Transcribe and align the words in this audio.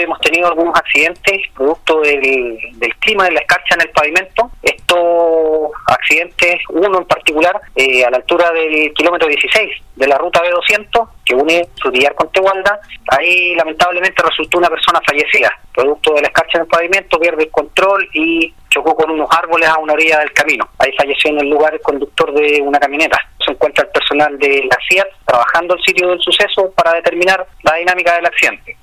Hemos 0.00 0.20
tenido 0.20 0.46
algunos 0.46 0.76
accidentes 0.76 1.40
producto 1.56 2.00
del, 2.02 2.56
clima 3.00 3.24
de 3.24 3.32
la 3.32 3.40
escarcha 3.40 3.74
en 3.74 3.80
el 3.80 3.90
pavimento. 3.90 4.48
Estos 4.62 5.72
accidentes, 5.88 6.60
uno 6.68 6.98
en 6.98 7.04
particular, 7.04 7.60
eh, 7.74 8.04
a 8.04 8.10
la 8.10 8.18
altura 8.18 8.52
del 8.52 8.94
kilómetro 8.94 9.26
16 9.26 9.68
de 9.96 10.06
la 10.06 10.16
ruta 10.16 10.40
B200, 10.40 11.08
que 11.24 11.34
une 11.34 11.68
Frutillar 11.82 12.14
con 12.14 12.30
Tehualda, 12.30 12.78
ahí 13.08 13.56
lamentablemente 13.56 14.22
resultó 14.22 14.58
una 14.58 14.70
persona 14.70 15.00
fallecida. 15.04 15.50
Producto 15.74 16.14
de 16.14 16.22
la 16.22 16.28
escarcha 16.28 16.58
en 16.58 16.62
el 16.62 16.68
pavimento, 16.68 17.18
pierde 17.18 17.42
el 17.42 17.50
control 17.50 18.08
y 18.12 18.54
chocó 18.70 18.94
con 18.94 19.10
unos 19.10 19.28
árboles 19.36 19.68
a 19.68 19.78
una 19.78 19.94
orilla 19.94 20.20
del 20.20 20.32
camino. 20.32 20.68
Ahí 20.78 20.92
falleció 20.96 21.32
en 21.32 21.40
el 21.40 21.50
lugar 21.50 21.74
el 21.74 21.80
conductor 21.80 22.32
de 22.34 22.62
una 22.62 22.78
camioneta. 22.78 23.18
Se 23.44 23.50
encuentra 23.50 23.84
el 23.84 23.90
personal 23.90 24.38
de 24.38 24.62
la 24.62 24.78
CIAT 24.88 25.08
trabajando 25.26 25.74
el 25.74 25.82
sitio 25.82 26.10
del 26.10 26.20
suceso 26.20 26.70
para 26.76 26.92
determinar 26.92 27.44
la 27.64 27.74
dinámica 27.74 28.14
del 28.14 28.26
accidente. 28.26 28.78